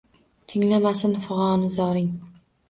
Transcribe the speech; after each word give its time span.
Tinglamasin 0.53 1.13
fig’onu 1.27 1.69
zoring. 1.77 2.09